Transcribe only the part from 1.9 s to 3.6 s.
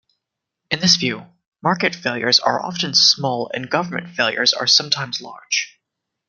failures are often small,